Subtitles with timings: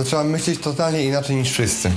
[0.00, 1.90] To trzeba myśleć totalnie inaczej niż wszyscy.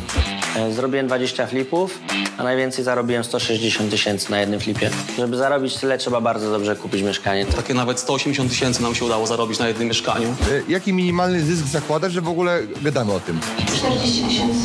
[0.56, 2.00] E, Zrobiłem 20 flipów,
[2.38, 4.90] a najwięcej zarobiłem 160 tysięcy na jednym flipie.
[5.18, 7.46] Żeby zarobić tyle, trzeba bardzo dobrze kupić mieszkanie.
[7.46, 10.28] Takie nawet 180 tysięcy nam się udało zarobić na jednym mieszkaniu.
[10.52, 13.40] Y, Jaki minimalny zysk zakładasz, że w ogóle gadamy o tym?
[13.78, 14.60] 40 tysięcy.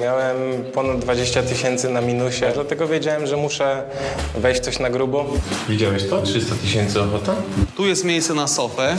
[0.00, 0.36] Miałem
[0.74, 3.82] ponad 20 tysięcy na minusie, dlatego wiedziałem, że muszę
[4.34, 5.26] wejść coś na grubo.
[5.68, 6.22] Widziałeś to?
[6.22, 7.34] 300 tysięcy ochota?
[7.76, 8.96] Tu jest miejsce na sofę.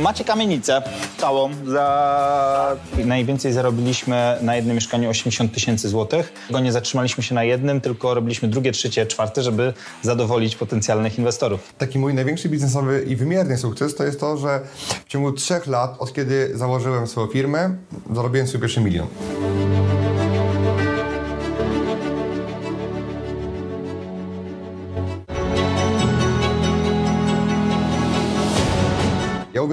[0.00, 0.82] Macie kamienicę
[1.18, 1.50] całą.
[1.66, 2.76] Za...
[3.04, 6.32] Najwięcej zarobiliśmy na jednym mieszkaniu 80 tysięcy złotych.
[6.50, 11.60] Go nie zatrzymaliśmy się na jednym, tylko robiliśmy drugie, trzecie, czwarte, żeby zadowolić potencjalnych inwestorów.
[11.78, 14.60] Taki mój największy biznesowy i wymierny sukces to jest to, że
[15.06, 17.74] w ciągu trzech lat, od kiedy założyłem swoją firmę,
[18.14, 19.06] zarobiłem swój pierwszy milion.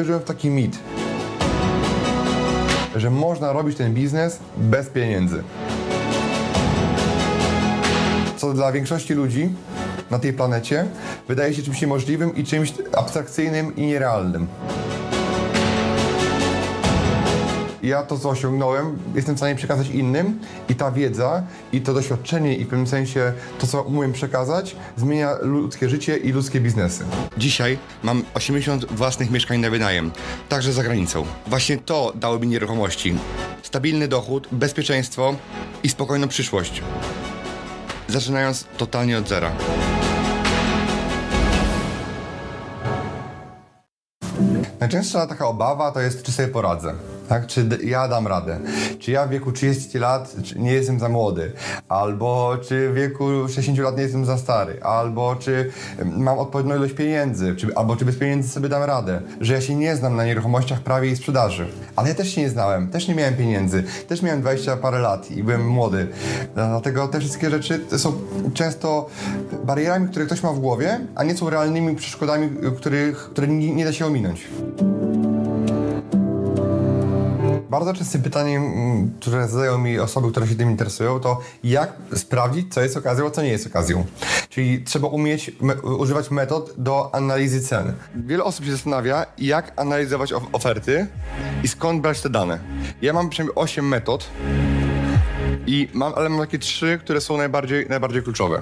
[0.08, 0.80] Uwierzyłem w taki mit,
[2.96, 5.44] że można robić ten biznes bez pieniędzy.
[8.38, 9.50] Co dla większości ludzi
[10.12, 10.86] na tej planecie
[11.28, 14.48] wydaje się czymś niemożliwym i czymś abstrakcyjnym i nierealnym.
[17.84, 20.40] Ja to, co osiągnąłem, jestem w stanie przekazać innym
[20.70, 25.36] i ta wiedza i to doświadczenie i w pewnym sensie to, co umiem przekazać, zmienia
[25.42, 27.06] ludzkie życie i ludzkie biznesy.
[27.38, 30.12] Dzisiaj mam 80 własnych mieszkań na wynajem,
[30.50, 31.26] także za granicą.
[31.48, 33.16] Właśnie to dało mi nieruchomości.
[33.64, 35.36] Stabilny dochód, bezpieczeństwo
[35.84, 36.82] i spokojną przyszłość.
[38.08, 39.52] Zaczynając totalnie od zera.
[44.80, 46.94] Najczęstsza taka obawa to jest, czy sobie poradzę.
[47.30, 47.48] Tak?
[47.48, 48.60] Czy ja dam radę?
[49.00, 51.52] Czy ja w wieku 30 lat nie jestem za młody?
[51.90, 54.84] Albo czy w wieku 60 lat nie jestem za stary?
[54.84, 55.72] Albo czy
[56.06, 57.56] mam odpowiednią ilość pieniędzy?
[57.56, 59.22] Czy, albo czy bez pieniędzy sobie dam radę?
[59.42, 61.68] Że ja się nie znam na nieruchomościach prawie i sprzedaży.
[61.96, 65.32] Ale ja też się nie znałem, też nie miałem pieniędzy, też miałem 20 parę lat
[65.32, 66.08] i byłem młody.
[66.56, 68.14] Dlatego te wszystkie rzeczy są
[68.54, 69.10] często
[69.64, 73.94] barierami, które ktoś ma w głowie, a nie są realnymi przeszkodami, których, które nie da
[73.94, 74.48] się ominąć.
[77.70, 82.74] Bardzo częstym pytaniem, mm, które zadają mi osoby, które się tym interesują, to jak sprawdzić,
[82.74, 84.06] co jest okazją, a co nie jest okazją.
[84.50, 87.94] Czyli trzeba umieć me- używać metod do analizy cen.
[88.16, 91.08] Wiele osób się zastanawia, jak analizować of- oferty
[91.64, 92.60] i skąd brać te dane.
[93.02, 94.30] Ja mam przynajmniej 8 metod,
[95.68, 98.62] i mam, ale mam takie trzy, które są najbardziej, najbardziej kluczowe.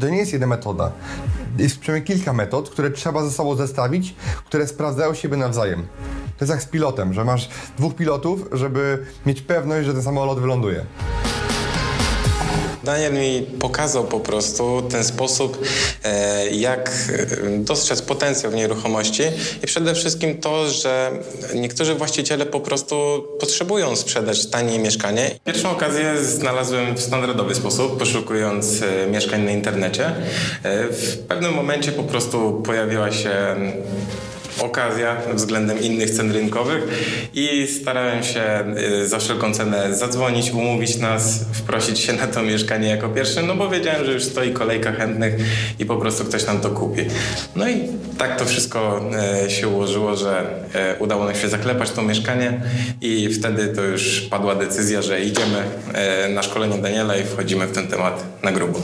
[0.00, 0.92] To nie jest jedna metoda.
[1.58, 4.14] Jest przynajmniej kilka metod, które trzeba ze sobą zestawić,
[4.44, 5.86] które sprawdzają siebie nawzajem.
[6.38, 10.40] To jest jak z pilotem, że masz dwóch pilotów, żeby mieć pewność, że ten samolot
[10.40, 10.84] wyląduje.
[12.84, 15.64] Daniel mi pokazał po prostu ten sposób,
[16.04, 19.22] e, jak e, dostrzec potencjał w nieruchomości
[19.62, 21.10] i przede wszystkim to, że
[21.54, 25.30] niektórzy właściciele po prostu potrzebują sprzedać tanie mieszkanie.
[25.44, 30.14] Pierwszą okazję znalazłem w standardowy sposób, poszukując e, mieszkań na internecie.
[30.90, 33.56] W pewnym momencie po prostu pojawiła się
[34.60, 36.82] okazja względem innych cen rynkowych
[37.34, 38.64] i starałem się
[39.02, 43.54] y, za wszelką cenę zadzwonić, umówić nas, wprosić się na to mieszkanie jako pierwszy, no
[43.56, 45.34] bo wiedziałem, że już stoi kolejka chętnych
[45.78, 47.02] i po prostu ktoś nam to kupi.
[47.56, 47.88] No i
[48.18, 49.00] tak to wszystko
[49.44, 52.60] e, się ułożyło, że e, udało nam się zaklepać to mieszkanie
[53.00, 55.64] i wtedy to już padła decyzja, że idziemy
[56.34, 58.78] na szkolenie Daniela i wchodzimy w ten temat na grubo.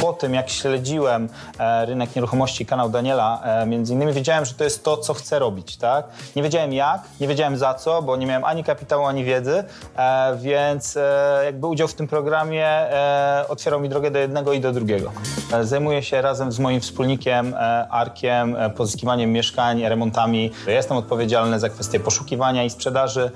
[0.00, 4.64] Po tym, jak śledziłem e, rynek nieruchomości, kanał Daniela, e, między innymi, wiedziałem, że to
[4.64, 6.06] jest to, co chcę robić, tak?
[6.36, 9.64] Nie wiedziałem jak, nie wiedziałem za co, bo nie miałem ani kapitału, ani wiedzy,
[9.96, 14.60] e, więc e, jakby udział w tym programie e, otwierał mi drogę do jednego i
[14.60, 15.12] do drugiego.
[15.52, 20.50] E, zajmuję się razem z moim wspólnikiem e, Arkiem e, pozyskiwaniem mieszkań, remontami.
[20.66, 23.30] Jestem odpowiedzialny za kwestię poszukiwania i sprzedaży,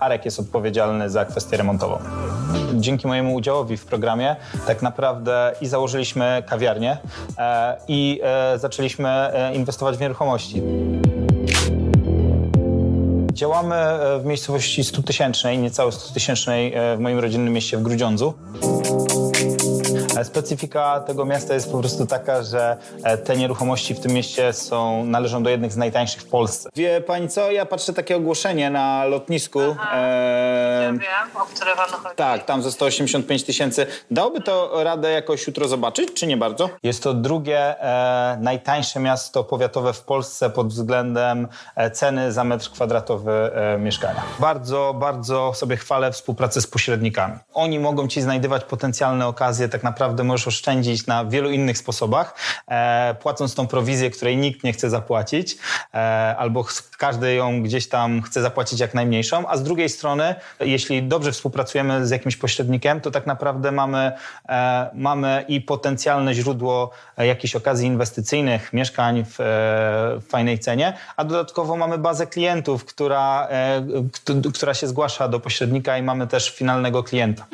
[0.00, 1.98] Arek jest odpowiedzialny za kwestię remontową.
[2.74, 4.36] Dzięki mojemu udziałowi w programie
[4.66, 6.98] tak naprawdę i założyliśmy kawiarnię
[7.88, 8.20] i
[8.56, 10.62] zaczęliśmy inwestować w nieruchomości.
[13.34, 17.82] Działamy e, w miejscowości 100 tysięcznej, niecałe 100 tysięcznej e, w moim rodzinnym mieście w
[17.82, 18.34] Grudziądzu.
[20.16, 24.52] E, Specyfika tego miasta jest po prostu taka, że e, te nieruchomości w tym mieście
[24.52, 26.70] są, należą do jednych z najtańszych w Polsce.
[26.76, 29.60] Wie pani co, ja patrzę takie ogłoszenie na lotnisku.
[29.60, 29.74] E,
[30.84, 31.00] Ja wiem,
[31.42, 32.16] o które panu chodzi.
[32.16, 33.86] tak, tam za 185 tysięcy.
[34.10, 36.70] Dałoby to radę jakoś jutro zobaczyć, czy nie bardzo?
[36.82, 42.70] Jest to drugie e, najtańsze miasto powiatowe w Polsce pod względem e, ceny za metr
[42.70, 44.22] kwadratowy e, mieszkania.
[44.40, 47.38] Bardzo, bardzo sobie chwalę współpracę z pośrednikami.
[47.54, 52.34] Oni mogą ci znajdywać potencjalne okazje, tak naprawdę możesz oszczędzić na wielu innych sposobach,
[52.68, 55.56] e, płacąc tą prowizję, której nikt nie chce zapłacić,
[55.94, 55.98] e,
[56.38, 56.64] albo
[56.98, 62.06] każdy ją gdzieś tam chce zapłacić jak najmniejszą, a z drugiej strony, jeśli dobrze współpracujemy
[62.06, 64.12] z jakimś pośrednikiem, to tak naprawdę mamy,
[64.48, 69.44] e, mamy i potencjalne źródło e, jakichś okazji inwestycyjnych, mieszkań w, e,
[70.20, 75.40] w fajnej cenie, a dodatkowo mamy bazę klientów, która, e, kt- która się zgłasza do
[75.40, 77.44] pośrednika i mamy też finalnego klienta.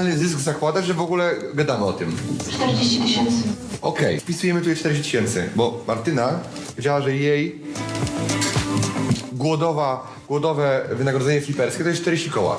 [0.00, 2.16] Minimalny zysk zakładasz, że w ogóle gadamy o tym?
[2.52, 3.32] 40 tysięcy.
[3.82, 7.58] Okej, wpisujemy tutaj 40 tysięcy, bo Martyna powiedziała, że jej
[9.32, 12.58] głodowa, głodowe wynagrodzenie fliperskie to jest 40 koła.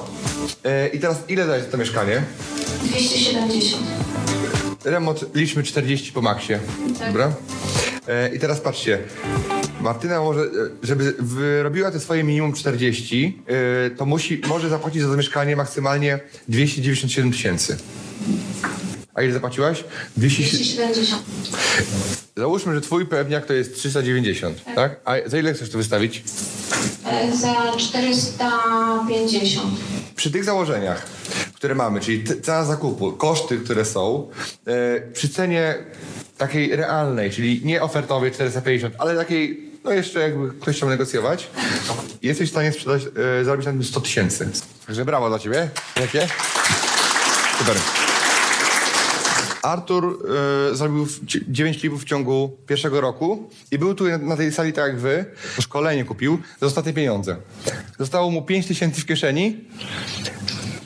[0.64, 2.24] E, I teraz ile dajesz za to mieszkanie?
[2.84, 3.84] 270.
[4.86, 6.54] Remont liczmy 40 po maksie.
[7.08, 7.32] Dobra?
[8.08, 9.00] E, I teraz patrzcie.
[9.86, 10.46] Martyna może, e,
[10.84, 16.20] żeby wyrobiła te swoje minimum 40, e, to musi, może zapłacić za to mieszkanie maksymalnie
[16.48, 17.78] 297 tysięcy.
[19.14, 19.84] A ile zapłaciłaś?
[20.18, 21.24] 200, 270.
[22.38, 25.00] Załóżmy, że twój pewniak to jest 390, tak?
[25.06, 26.24] A za ile chcesz to wystawić?
[27.06, 29.74] E, Za 450.
[30.16, 31.06] Przy tych założeniach,
[31.54, 34.30] które mamy, czyli cena zakupu, koszty, które są,
[35.14, 35.76] przy cenie
[36.38, 41.50] takiej realnej, czyli nie ofertowej 450, ale takiej, no jeszcze jakby ktoś chciał negocjować,
[42.22, 43.04] jesteś w stanie sprzedać,
[43.42, 44.50] e, zarobić na tym 100 tysięcy.
[44.88, 45.70] Także brawo dla ciebie.
[46.02, 46.28] Jakie?
[47.58, 47.78] Super.
[49.62, 50.28] Artur
[50.72, 51.08] e, zrobił
[51.48, 55.26] 9 klipów w ciągu pierwszego roku i był tu na tej sali tak jak wy,
[55.62, 57.36] szkolenie kupił za ostatnie pieniądze.
[58.00, 59.66] Zostało mu 5 tysięcy w kieszeni,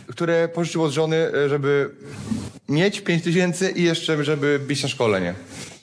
[0.08, 1.90] które pożyczył od żony, e, żeby
[2.70, 5.34] mieć 5 tysięcy i jeszcze, żeby być na szkolenie.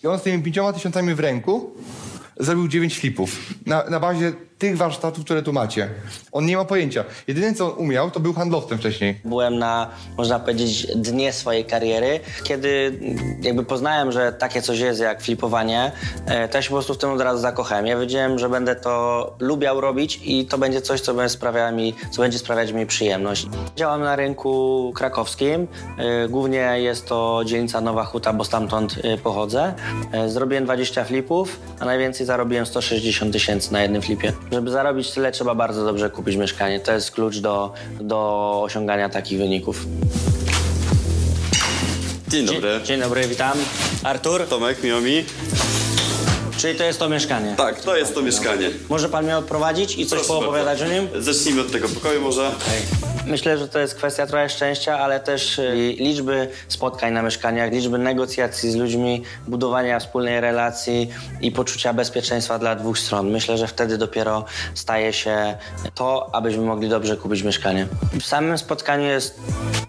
[0.05, 1.77] I on z tymi 5 tysiącami w ręku
[2.41, 3.55] zrobił 9 flipów.
[3.67, 5.88] Na, na bazie tych warsztatów, które tu macie.
[6.32, 7.05] On nie ma pojęcia.
[7.26, 9.20] Jedyne, co on umiał, to był handlowcem wcześniej.
[9.25, 13.00] Byłem na, można powiedzieć, dnie swojej kariery, kiedy
[13.43, 15.93] jakby poznałem, że takie coś jest jak flipowanie,
[16.26, 17.87] e, to ja się po prostu w tym od razu zakochałem.
[17.87, 21.94] Ja wiedziałem, że będę to lubiał robić i to będzie coś, co będzie, sprawia mi,
[22.11, 23.47] co będzie sprawiać mi przyjemność.
[23.76, 25.67] Działam na rynku krakowskim.
[25.99, 29.75] e, Głównie jest to dzielnica Nowa Huta, bo stamtąd e, pochodzę.
[30.26, 34.32] Zrobiłem 20 flipów, a najwięcej zarobiłem 160 tysięcy na jednym flipie.
[34.52, 36.81] Żeby zarobić tyle, trzeba bardzo dobrze kupić mieszkanie.
[36.81, 39.87] To jest klucz do, do osiągania takich wyników.
[42.28, 42.81] Dzień dobry.
[42.84, 43.58] Dzień, dobry, witam.
[44.02, 45.25] Artur, Tomek, miło mi.
[46.56, 47.54] czyli to jest to mieszkanie?
[47.56, 48.70] Tak, to jest to mieszkanie.
[48.88, 50.94] Może pan mnie odprowadzić i coś Proszę poopowiadać bardzo.
[50.94, 51.22] o nim?
[51.22, 52.50] Zacznijmy od tego pokoju może.
[53.26, 57.99] Myślę, że to jest kwestia trochę szczęścia, ale też y, liczby spotkań na mieszkaniach, liczby
[57.99, 63.31] negocjacji z ludźmi, budowania wspólnej relacji i poczucia bezpieczeństwa dla dwóch stron.
[63.31, 65.56] Myślę, że wtedy dopiero staje się
[65.94, 67.86] to, abyśmy mogli dobrze kupić mieszkanie.
[68.20, 69.41] W samym spotkaniu jest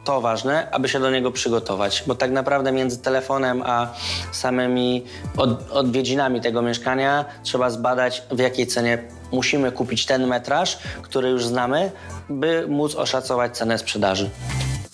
[0.07, 3.93] to ważne, aby się do niego przygotować, bo tak naprawdę między telefonem a
[4.31, 5.05] samymi
[5.37, 11.45] od, odwiedzinami tego mieszkania trzeba zbadać, w jakiej cenie musimy kupić ten metraż, który już
[11.45, 11.91] znamy,
[12.29, 14.29] by móc oszacować cenę sprzedaży.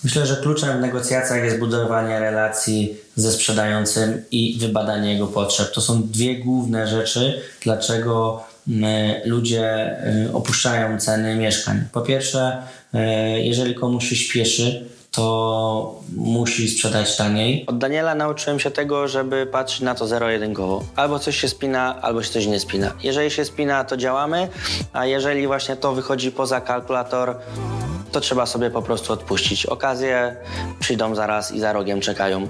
[0.03, 5.72] Myślę, że kluczem w negocjacjach jest budowanie relacji ze sprzedającym i wybadanie jego potrzeb.
[5.72, 9.96] To są dwie główne rzeczy, dlaczego mm, ludzie
[10.27, 11.84] y, opuszczają ceny mieszkań.
[11.91, 12.63] Po pierwsze,
[12.96, 13.00] y,
[13.41, 17.65] jeżeli komuś się śpieszy, to musi sprzedać taniej.
[17.67, 20.84] Od Daniela nauczyłem się tego, żeby patrzeć na to zero-jedynkowo.
[20.96, 22.91] Albo coś się spina, albo się coś nie spina.
[23.03, 24.48] Jeżeli się spina, to działamy,
[24.93, 27.36] a jeżeli właśnie to wychodzi poza kalkulator,
[28.12, 29.65] to trzeba sobie po prostu odpuścić.
[29.65, 30.36] Okazje
[30.79, 32.48] przyjdą zaraz i za rogiem czekają.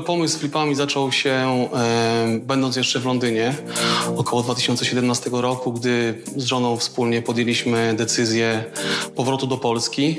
[0.00, 3.54] ogóle pomysł z klipami zaczął się e, będąc jeszcze w Londynie
[4.16, 8.64] około 2017 roku, gdy z żoną wspólnie podjęliśmy decyzję
[9.14, 10.16] powrotu do Polski.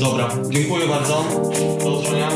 [0.00, 1.24] Dobra, dziękuję bardzo.
[1.84, 2.28] Do usłyszenia.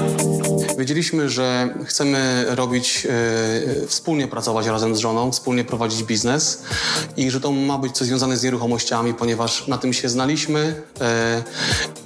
[0.81, 6.63] Wiedzieliśmy, że chcemy robić, e, wspólnie pracować razem z żoną, wspólnie prowadzić biznes
[7.17, 11.43] i że to ma być coś związane z nieruchomościami, ponieważ na tym się znaliśmy e,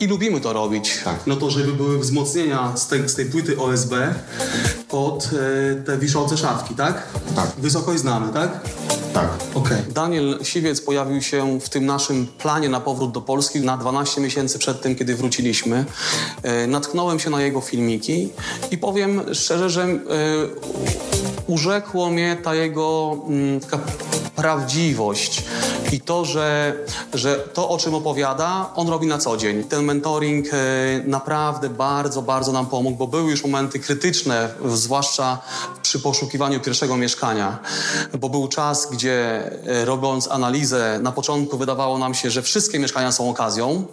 [0.01, 0.99] i lubimy to robić.
[1.27, 3.93] No to, żeby były wzmocnienia z tej, z tej płyty OSB
[4.89, 5.31] pod
[5.73, 7.03] e, te wiszące szafki, tak?
[7.37, 7.51] Tak.
[7.59, 8.61] Wysokość znamy, tak?
[9.15, 9.31] Tak.
[9.55, 9.79] Okej.
[9.89, 14.59] Daniel Siwiec pojawił się w tym naszym planie na powrót do Polski na 12 miesięcy
[14.59, 15.85] przed tym, kiedy wróciliśmy.
[16.43, 18.29] E, natknąłem się na jego filmiki
[18.71, 19.99] i powiem szczerze, że e,
[21.47, 23.79] urzekło mnie ta jego mm, taka
[24.37, 25.43] prawdziwość
[25.93, 26.77] i to, że,
[27.15, 29.65] że to, o czym opowiada, on robi na co dzień.
[29.65, 30.57] Ten mentoring e,
[31.05, 35.39] naprawdę bardzo, bardzo nam pomógł, bo były już momenty krytyczne, zwłaszcza
[35.83, 37.59] przy poszukiwaniu pierwszego mieszkania,
[38.19, 43.13] bo był czas, gdzie e, robiąc analizę, na początku wydawało nam się, że wszystkie mieszkania
[43.13, 43.87] są okazją.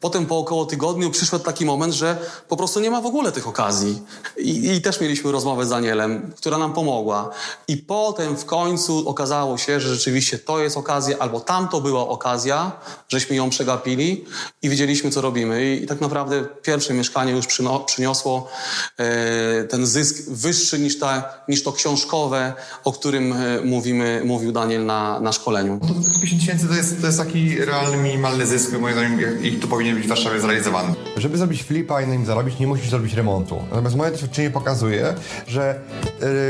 [0.00, 2.16] Potem po około tygodniu przyszedł taki moment, że
[2.48, 4.02] po prostu nie ma w ogóle tych okazji.
[4.38, 7.30] I, i też mieliśmy rozmowę z Danielem, która nam pomogła.
[7.68, 12.72] I potem w końcu okazało się, że rzeczywiście to jest okazja, albo tamto była okazja,
[13.08, 14.24] żeśmy ją przegapili
[14.62, 15.74] i wiedzieliśmy, co robimy.
[15.74, 18.50] I, i tak naprawdę pierwsze mieszkanie już przyno, przyniosło
[18.98, 22.52] e, ten zysk wyższy niż, ta, niż to książkowe,
[22.84, 25.78] o którym e, mówimy, mówił Daniel na, na szkoleniu.
[25.82, 29.52] No to 50 tysięcy to jest, to jest taki realny, minimalny zysk, moim zdaniem, i
[29.52, 30.94] tu powinien być w Warszawie zrealizowany.
[31.16, 33.62] Żeby zrobić flipa i na nim zarobić, nie musisz zrobić remontu.
[33.70, 35.14] Natomiast moje doświadczenie pokazuje,
[35.46, 35.80] że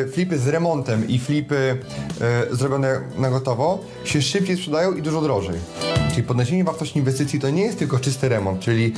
[0.04, 1.78] e, flipy z remontem i flipy
[2.20, 5.58] e, zrobione na gotowo się szybciej sprzedają i dużo drożej.
[6.10, 8.92] Czyli podniesienie wartości inwestycji to nie jest tylko czysty remont, czyli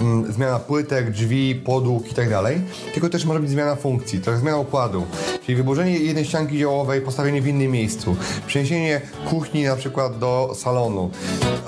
[0.00, 2.60] mm, zmiana płytek, drzwi, podłóg i tak dalej,
[2.94, 5.06] tylko też może być zmiana funkcji, trochę zmiana układu.
[5.46, 9.00] Czyli wyburzenie jednej ścianki działowej, postawienie w innym miejscu, przeniesienie
[9.30, 11.10] kuchni na przykład do salonu,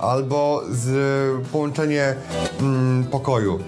[0.01, 2.15] albo z, połączenie
[2.61, 3.59] mm, pokoju,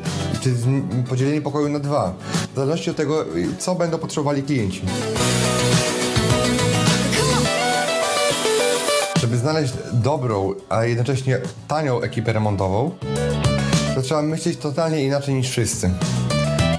[0.40, 0.66] czy z,
[1.08, 2.14] podzielenie pokoju na dwa.
[2.52, 3.24] W zależności od tego,
[3.58, 4.82] co będą potrzebowali klienci.
[9.42, 12.90] Znaleźć dobrą, a jednocześnie tanią ekipę remontową,
[13.94, 15.90] to trzeba myśleć totalnie inaczej niż wszyscy.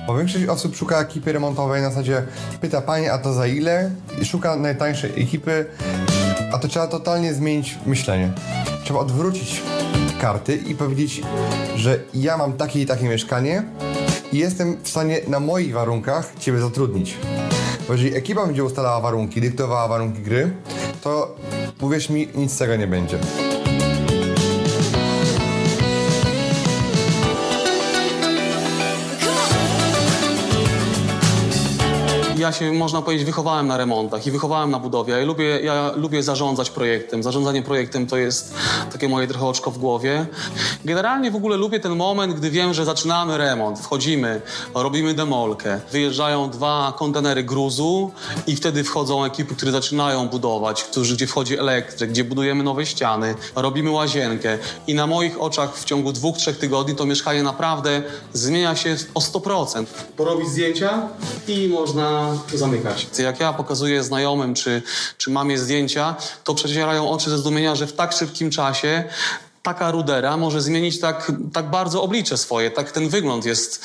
[0.07, 2.23] Bo większość osób szuka ekipy remontowej na zasadzie
[2.61, 3.91] pyta panie, a to za ile?
[4.21, 5.65] I szuka najtańszej ekipy,
[6.53, 8.31] a to trzeba totalnie zmienić myślenie.
[8.83, 9.61] Trzeba odwrócić
[10.21, 11.21] karty i powiedzieć,
[11.75, 13.63] że ja mam takie i takie mieszkanie
[14.31, 17.17] i jestem w stanie na moich warunkach Ciebie zatrudnić.
[17.87, 20.51] Bo jeżeli ekipa będzie ustalała warunki, dyktowała warunki gry,
[21.01, 21.35] to
[21.83, 23.19] uwierz mi, nic z tego nie będzie.
[32.43, 35.13] Ja się, można powiedzieć, wychowałem na remontach i wychowałem na budowie.
[35.13, 37.23] Ja lubię, ja lubię zarządzać projektem.
[37.23, 38.53] Zarządzanie projektem to jest
[38.91, 40.25] takie moje trochę oczko w głowie.
[40.85, 44.41] Generalnie w ogóle lubię ten moment, gdy wiem, że zaczynamy remont, wchodzimy,
[44.73, 48.11] robimy demolkę, wyjeżdżają dwa kontenery gruzu
[48.47, 53.35] i wtedy wchodzą ekipy, które zaczynają budować, którzy, gdzie wchodzi elektryk, gdzie budujemy nowe ściany,
[53.55, 54.57] robimy łazienkę
[54.87, 58.01] i na moich oczach w ciągu dwóch, trzech tygodni to mieszkanie naprawdę
[58.33, 59.85] zmienia się o 100%.
[60.17, 61.07] Porobić zdjęcia
[61.47, 63.07] i można zamykać.
[63.19, 64.81] Jak ja pokazuję znajomym czy,
[65.17, 69.03] czy mamie zdjęcia, to przecierają oczy ze zdumienia, że w tak szybkim czasie
[69.63, 73.81] taka rudera może zmienić tak, tak bardzo oblicze swoje, tak ten wygląd jest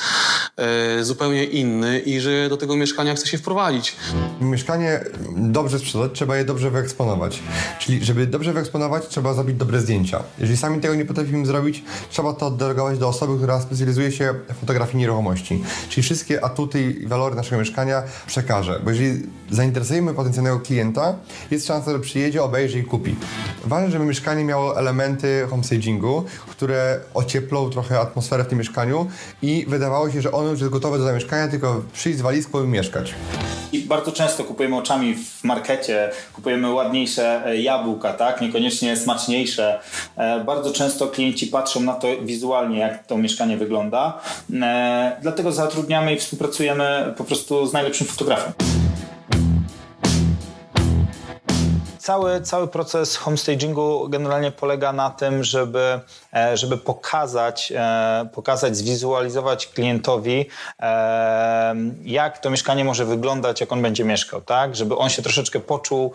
[0.57, 3.95] e, zupełnie inny i że do tego mieszkania chce się wprowadzić.
[4.41, 4.99] Mieszkanie
[5.35, 7.39] dobrze sprzedać, trzeba je dobrze wyeksponować.
[7.79, 10.23] Czyli, żeby dobrze wyeksponować, trzeba zrobić dobre zdjęcia.
[10.39, 14.59] Jeżeli sami tego nie potrafimy zrobić, trzeba to oddelegować do osoby, która specjalizuje się w
[14.59, 15.63] fotografii nieruchomości.
[15.89, 18.79] Czyli wszystkie atuty i walory naszego mieszkania przekaże.
[18.83, 21.15] Bo jeżeli zainteresujemy potencjalnego klienta,
[21.51, 23.15] jest szansa, że przyjedzie, obejrzy i kupi.
[23.65, 29.07] Ważne, żeby mieszkanie miało elementy homestagingu, które ocieplą trochę atmosferę w tym mieszkaniu
[29.41, 32.67] i wydawało się, że ono już jest gotowe do zamieszkania, tylko przyjść z walizką i
[32.67, 33.13] mieszkać.
[33.71, 38.41] I bardzo często kupujemy oczami w markecie, kupujemy ładniejsze e, jabłka, tak?
[38.41, 39.79] Niekoniecznie smaczniejsze.
[40.17, 44.19] E, Bardzo często klienci patrzą na to wizualnie, jak to mieszkanie wygląda.
[44.61, 48.53] E, Dlatego zatrudniamy i współpracujemy po prostu z najlepszym fotografem.
[52.09, 55.99] Cały, cały proces homestagingu generalnie polega na tym, żeby,
[56.33, 60.45] e, żeby pokazać, e, pokazać, zwizualizować klientowi,
[60.79, 64.75] e, jak to mieszkanie może wyglądać, jak on będzie mieszkał, tak?
[64.75, 66.13] Żeby on się troszeczkę poczuł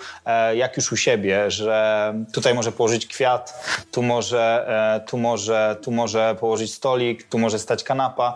[0.54, 4.66] jak już u siebie, że tutaj może położyć kwiat, tu może,
[5.06, 8.34] tu może, tu może położyć stolik, tu może stać kanapa.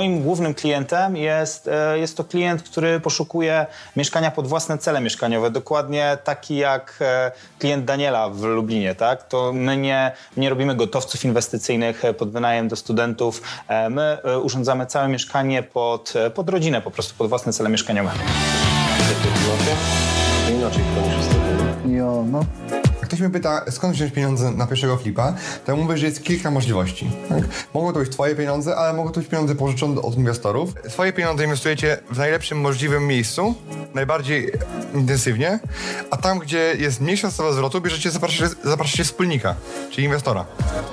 [0.00, 3.66] Moim głównym klientem jest, e, jest to klient, który poszukuje
[3.96, 9.28] mieszkania pod własne cele mieszkaniowe, dokładnie taki jak e, klient Daniela w Lublinie, tak?
[9.28, 13.42] To my nie, nie robimy gotowców inwestycyjnych e, pod wynajem do studentów,
[13.90, 18.10] my urządzamy całe mieszkanie pod, pod rodzinę, po prostu pod własne cele mieszkaniowe.
[21.86, 22.44] Jo, no.
[23.20, 25.34] Ktoś mnie pyta, skąd wziąć pieniądze na pierwszego flipa,
[25.66, 27.10] to ja mówię, że jest kilka możliwości.
[27.28, 27.42] Tak?
[27.74, 30.74] Mogą to być twoje pieniądze, ale mogą to być pieniądze pożyczone od inwestorów.
[30.88, 33.54] Swoje pieniądze inwestujecie w najlepszym możliwym miejscu,
[33.94, 34.52] najbardziej
[34.94, 35.58] intensywnie,
[36.10, 39.54] a tam, gdzie jest mniejsza stopa zwrotu, bierzecie, zapraszacie, zapraszacie wspólnika,
[39.90, 40.44] czyli inwestora.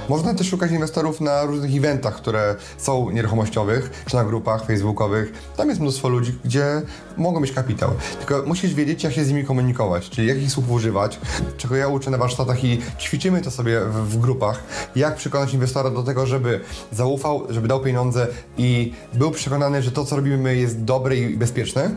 [0.10, 5.52] Można też szukać inwestorów na różnych eventach, które są nieruchomościowych, czy na grupach facebookowych.
[5.58, 6.82] Tam jest mnóstwo ludzi, gdzie
[7.18, 7.92] mogą mieć kapitał.
[8.20, 11.20] Tylko musisz wiedzieć, jak się z nimi komunikować, czyli jakich słów używać,
[11.58, 14.64] czego ja uczę na warsztatach i ćwiczymy to sobie w, w grupach,
[14.96, 16.60] jak przekonać inwestora do tego, żeby
[16.92, 21.92] zaufał, żeby dał pieniądze i był przekonany, że to, co robimy jest dobre i bezpieczne.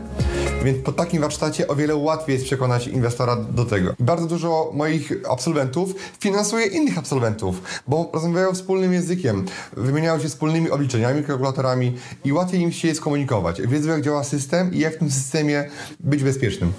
[0.63, 3.93] Więc po takim warsztacie o wiele łatwiej jest przekonać inwestora do tego.
[3.99, 9.45] Bardzo dużo moich absolwentów finansuje innych absolwentów, bo rozmawiają wspólnym językiem,
[9.77, 13.61] wymieniają się wspólnymi obliczeniami, kalkulatorami i łatwiej im się je skomunikować.
[13.61, 16.73] Wiedzą, jak działa system i jak w tym systemie być bezpiecznym.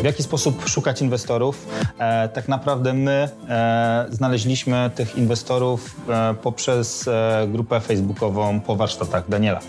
[0.00, 1.66] W jaki sposób szukać inwestorów?
[1.98, 7.08] E, tak naprawdę my e, znaleźliśmy tych inwestorów e, poprzez
[7.48, 9.60] grupę facebookową po warsztatach Daniela.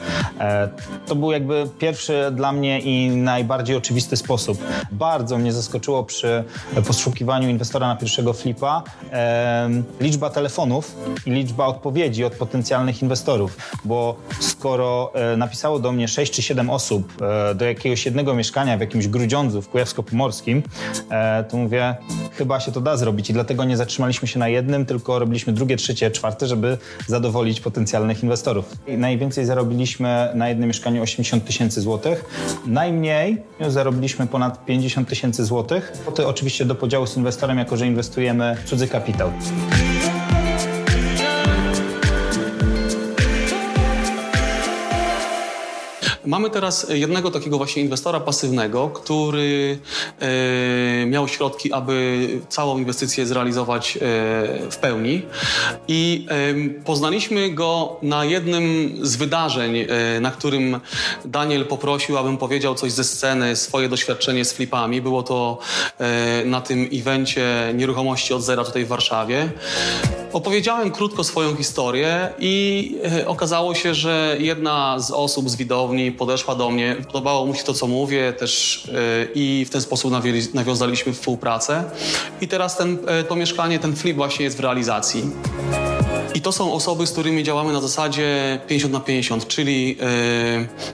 [1.05, 4.63] To był jakby pierwszy dla mnie i najbardziej oczywisty sposób.
[4.91, 6.43] Bardzo mnie zaskoczyło przy
[6.87, 8.83] poszukiwaniu inwestora na pierwszego flipa
[9.99, 10.95] liczba telefonów
[11.25, 17.13] i liczba odpowiedzi od potencjalnych inwestorów, bo skoro napisało do mnie 6 czy 7 osób
[17.55, 20.18] do jakiegoś jednego mieszkania w jakimś Grudziądzu w Kujawsko-Pomorskim,
[21.09, 21.95] e, to mówię,
[22.33, 25.77] chyba się to da zrobić i dlatego nie zatrzymaliśmy się na jednym, tylko robiliśmy drugie,
[25.77, 28.75] trzecie, czwarte, żeby zadowolić potencjalnych inwestorów.
[28.87, 32.25] I najwięcej zarobiliśmy na jednym mieszkaniu 80 tysięcy złotych,
[32.65, 35.93] najmniej zarobiliśmy ponad 50 tysięcy złotych.
[36.15, 39.31] To oczywiście do podziału z inwestorem, jako że inwestujemy cudzy kapitał.
[46.29, 49.79] Mamy teraz jednego takiego właśnie inwestora pasywnego, który
[50.19, 53.99] e, miał środki, aby całą inwestycję zrealizować e,
[54.71, 55.21] w pełni.
[55.87, 56.27] I
[56.85, 60.79] poznaliśmy go na jednym z wydarzeń, e, na którym
[61.25, 65.01] Daniel poprosił, abym powiedział coś ze sceny, swoje doświadczenie z flipami.
[65.01, 65.59] Było to
[66.45, 69.49] na tym evencie nieruchomości od zera tutaj w Warszawie.
[70.33, 76.55] Opowiedziałem krótko swoją historię i e, okazało się, że jedna z osób z widowni podeszła
[76.55, 80.13] do mnie, podobało mu się to, co mówię też e, i w ten sposób
[80.53, 81.83] nawiązaliśmy współpracę.
[82.41, 85.23] I teraz ten, e, to mieszkanie, ten flip właśnie jest w realizacji.
[86.33, 90.05] I to są osoby, z którymi działamy na zasadzie 50 na 50, czyli e,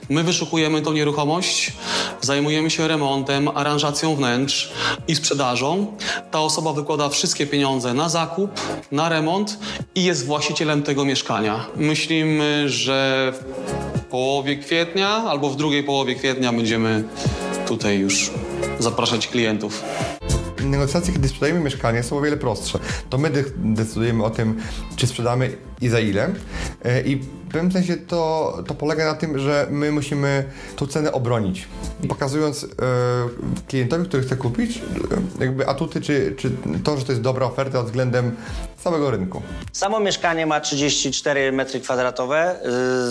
[0.08, 1.72] my wyszukujemy tą nieruchomość,
[2.20, 4.72] zajmujemy się remontem, aranżacją wnętrz
[5.08, 5.96] i sprzedażą.
[6.30, 8.50] Ta osoba wykłada wszystkie pieniądze na zakup,
[8.92, 9.58] na remont
[9.94, 11.66] i jest właścicielem tego mieszkania.
[11.76, 13.32] Myślimy, że
[13.96, 17.04] w połowie kwietnia albo w drugiej połowie kwietnia będziemy
[17.66, 18.30] tutaj już
[18.78, 19.82] zapraszać klientów.
[20.70, 22.78] Negocjacje, kiedy sprzedajemy mieszkanie, są o wiele prostsze.
[23.10, 24.60] To my de- decydujemy o tym,
[24.96, 26.28] czy sprzedamy i za ile.
[26.84, 30.44] E, I w pewnym sensie to, to polega na tym, że my musimy
[30.76, 31.68] tą cenę obronić.
[32.08, 32.68] Pokazując e,
[33.68, 34.78] klientowi, który chce kupić,
[35.40, 36.50] e, jakby atuty, czy, czy
[36.84, 38.36] to, że to jest dobra oferta względem
[38.78, 39.42] całego rynku.
[39.72, 42.60] Samo mieszkanie ma 34 metry kwadratowe.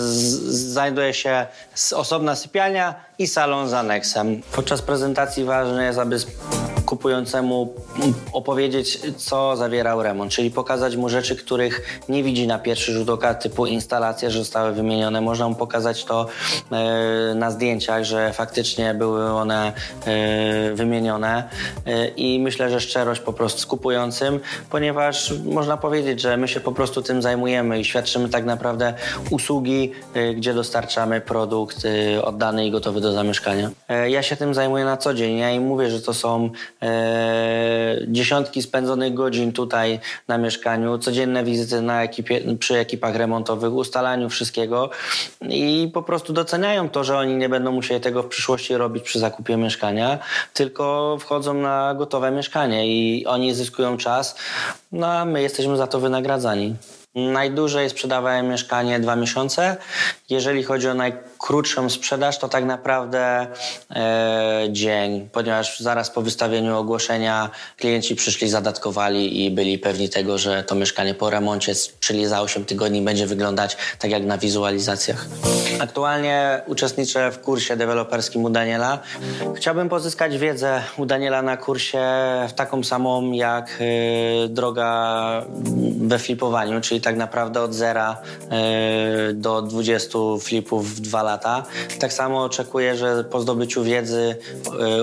[0.06, 1.46] Z- Znajduje się
[1.94, 4.40] osobna sypialnia i salon z aneksem.
[4.52, 6.16] Podczas prezentacji ważne jest, aby
[6.86, 7.74] kupującemu
[8.32, 13.34] opowiedzieć, co zawierał remont, czyli pokazać mu rzeczy, których nie widzi na pierwszy rzut oka,
[13.34, 15.20] typu instalacje, że zostały wymienione.
[15.20, 16.26] Można mu pokazać to
[16.72, 19.72] e, na zdjęciach, że faktycznie były one
[20.06, 21.26] e, wymienione
[21.86, 26.60] E, i myślę, że szczerość po prostu z kupującym, ponieważ można powiedzieć, że my się
[26.60, 28.94] po prostu tym zajmujemy i świadczymy tak naprawdę
[29.30, 29.92] usługi,
[30.36, 31.82] gdzie dostarczamy produkt
[32.22, 33.70] oddany i gotowy do zamieszkania.
[34.08, 35.38] Ja się tym zajmuję na co dzień.
[35.38, 36.50] Ja im mówię, że to są
[38.08, 44.90] dziesiątki spędzonych godzin tutaj na mieszkaniu, codzienne wizyty na ekipie, przy ekipach remontowych, ustalaniu wszystkiego
[45.48, 49.18] i po prostu doceniają to, że oni nie będą musieli tego w przyszłości robić przy
[49.18, 50.18] zakupie mieszkania,
[50.54, 54.36] tylko wchodzą na gotowe mieszkanie i oni zyskują czas,
[54.92, 56.76] no a my jesteśmy za to wynagradzani.
[57.14, 59.76] Najdłużej sprzedawałem mieszkanie dwa miesiące.
[60.30, 60.94] Jeżeli chodzi o
[61.36, 63.46] najkrótszą sprzedaż, to tak naprawdę
[63.90, 70.64] e, dzień, ponieważ zaraz po wystawieniu ogłoszenia klienci przyszli, zadatkowali i byli pewni tego, że
[70.64, 75.26] to mieszkanie po remoncie, czyli za 8 tygodni, będzie wyglądać tak jak na wizualizacjach.
[75.80, 78.98] Aktualnie uczestniczę w kursie deweloperskim u Daniela.
[79.56, 82.04] Chciałbym pozyskać wiedzę u Daniela na kursie
[82.56, 85.42] taką samą jak e, droga
[85.98, 88.16] we flipowaniu, czyli tak naprawdę od zera
[88.50, 91.35] e, do 20 flipów w dwa lata.
[91.98, 94.36] Tak samo oczekuję, że po zdobyciu wiedzy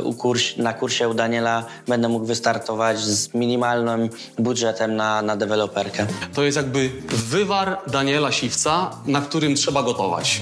[0.03, 6.07] u kurs, na kursie u Daniela będę mógł wystartować z minimalnym budżetem na, na deweloperkę.
[6.33, 6.89] To jest jakby
[7.29, 10.41] wywar Daniela Siwca, na którym trzeba gotować.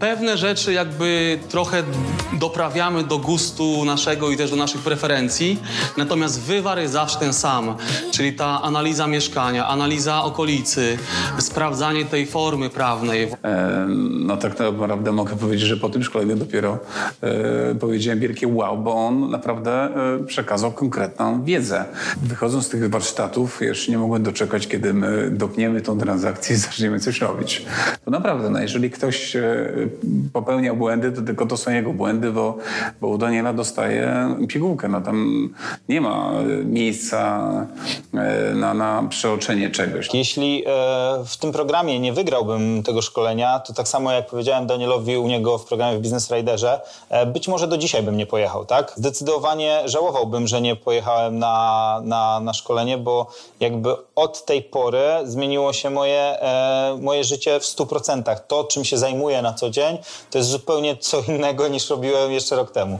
[0.00, 1.82] Pewne rzeczy jakby trochę
[2.32, 5.58] doprawiamy do gustu naszego i też do naszych preferencji,
[5.96, 7.76] natomiast wywar jest zawsze ten sam,
[8.10, 10.98] czyli ta analiza mieszkania, analiza okolicy,
[11.38, 13.22] sprawdzanie tej formy prawnej.
[13.22, 13.86] E,
[14.32, 16.78] No tak naprawdę mogę powiedzieć, że po tym szkoleniu dopiero
[17.22, 21.84] e, powiedziałem wielkie wow, bo on naprawdę e, przekazał konkretną wiedzę.
[22.22, 27.00] Wychodząc z tych warsztatów, jeszcze nie mogłem doczekać, kiedy my dopniemy tą transakcję i zaczniemy
[27.00, 27.66] coś robić.
[28.04, 29.72] To naprawdę, no, jeżeli ktoś e,
[30.32, 32.58] popełnia błędy, to tylko to są jego błędy, bo,
[33.00, 34.88] bo u Daniela dostaje pigułkę.
[34.88, 35.48] No tam
[35.88, 36.32] nie ma
[36.64, 37.50] miejsca
[38.54, 40.14] na, na przeoczenie czegoś.
[40.14, 40.64] Jeśli
[41.26, 45.58] w tym programie nie wygrałbym tego szkolenia, to tak samo jak powiedziałem Danielowi u niego
[45.58, 48.92] w programie w Business Riderze, e, być może do dzisiaj bym nie pojechał, tak?
[48.96, 53.26] Zdecydowanie żałowałbym, że nie pojechałem na, na, na szkolenie, bo
[53.60, 58.36] jakby od tej pory zmieniło się moje, e, moje życie w 100%.
[58.48, 59.98] To, czym się zajmuję na co dzień,
[60.30, 62.98] to jest zupełnie co innego niż robiłem jeszcze rok temu.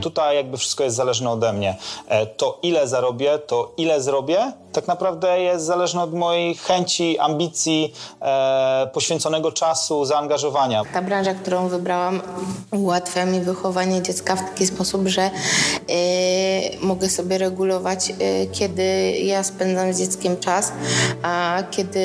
[0.00, 1.76] Tutaj jakby wszystko jest zależne ode mnie.
[2.08, 7.92] E, To ile zarobię, to ile zrobię, tak naprawdę jest zależne od mojej chęci, ambicji,
[8.22, 10.82] e, poświęconego czasu, zaangażowania.
[10.92, 12.20] Ta branża, którą wybrałam,
[12.72, 15.30] ułatwia mi wychowanie dziecka w taki sposób, że e,
[16.80, 18.12] mogę sobie regulować,
[18.52, 20.72] kiedy ja spędzam z dzieckiem czas,
[21.22, 22.00] a kiedy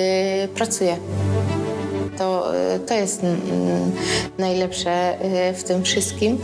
[0.56, 0.98] pracuję.
[2.18, 3.92] To, e, to jest mm,
[4.38, 6.38] najlepsze e, w tym wszystkim.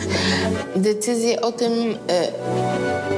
[0.76, 2.28] Decyzję o tym, e,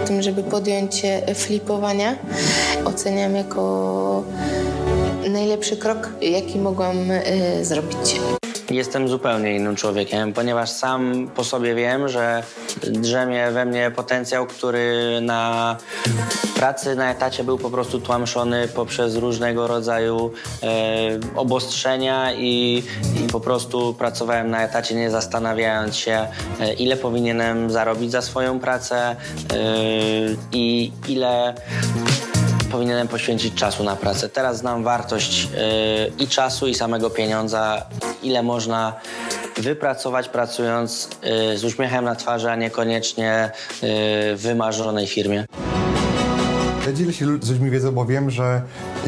[0.06, 2.16] tym, żeby podjąć się flipowania,
[2.86, 4.24] oceniam jako
[5.30, 6.98] najlepszy krok, jaki mogłam
[7.62, 8.20] zrobić.
[8.74, 12.44] Jestem zupełnie innym człowiekiem, ponieważ sam po sobie wiem, że
[12.84, 15.78] drzemie we mnie potencjał, który na
[16.56, 20.32] pracy na etacie był po prostu tłamszony poprzez różnego rodzaju
[20.64, 20.68] e,
[21.36, 22.84] obostrzenia i,
[23.26, 26.28] i po prostu pracowałem na etacie nie zastanawiając się,
[26.60, 29.16] e, ile powinienem zarobić za swoją pracę e,
[30.52, 31.54] i ile
[32.74, 34.30] powinienem poświęcić czasu na pracę.
[34.30, 35.48] Teraz znam wartość
[36.20, 37.86] y, i czasu, i samego pieniądza,
[38.24, 38.94] ile można
[39.58, 41.10] wypracować pracując
[41.54, 43.52] y, z uśmiechem na twarzy, a niekoniecznie
[43.84, 45.46] y, wymarzonej firmie.
[46.94, 48.62] Dzielę się z ludźmi wiedzą, bo wiem, że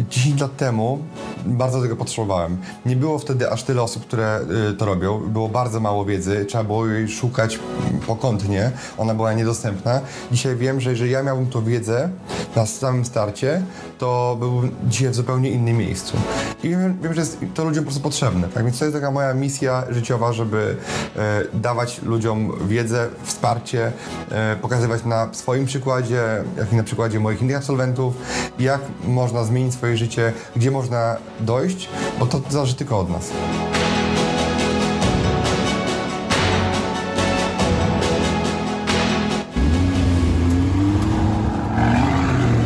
[0.10, 1.00] 10 lat temu
[1.46, 2.58] bardzo tego potrzebowałem.
[2.86, 4.40] Nie było wtedy aż tyle osób, które
[4.72, 5.20] y, to robią.
[5.20, 7.60] Było bardzo mało wiedzy, trzeba było jej szukać
[8.08, 8.72] pokątnie.
[8.98, 10.02] Ona była niedostępna.
[10.32, 12.10] Dzisiaj wiem, że jeżeli ja miałbym tą wiedzę
[12.56, 13.62] na samym starcie,
[13.98, 16.18] to byłbym dzisiaj w zupełnie innym miejscu.
[16.64, 18.48] I wiem, wiem że jest to ludziom po prostu potrzebne.
[18.48, 20.76] Tak więc to jest taka moja misja życiowa, żeby
[21.16, 23.92] e, dawać ludziom wiedzę, wsparcie,
[24.32, 28.14] e, pokazywać na swoim przykładzie, jak i na przykładzie moich innych absolwentów,
[28.60, 33.32] jak można zmienić swoje życie, gdzie można dojść, bo to zależy tylko od nas.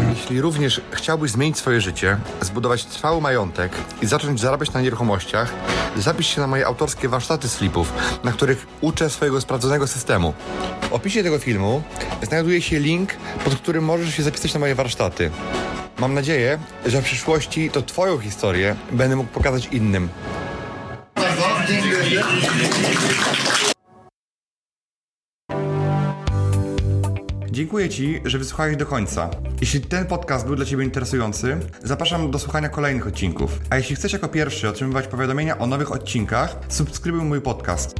[0.09, 5.53] Jeśli również chciałbyś zmienić swoje życie, zbudować trwały majątek i zacząć zarabiać na nieruchomościach,
[5.97, 10.33] zapisz się na moje autorskie warsztaty slipów, na których uczę swojego sprawdzonego systemu.
[10.89, 11.81] W opisie tego filmu
[12.21, 15.31] znajduje się link, pod którym możesz się zapisać na moje warsztaty.
[15.99, 20.09] Mam nadzieję, że w przyszłości to Twoją historię będę mógł pokazać innym.
[27.51, 29.29] Dziękuję Ci, że wysłuchałeś do końca.
[29.61, 33.59] Jeśli ten podcast był dla Ciebie interesujący, zapraszam do słuchania kolejnych odcinków.
[33.69, 37.95] A jeśli chcesz jako pierwszy otrzymywać powiadomienia o nowych odcinkach, subskrybuj mój podcast.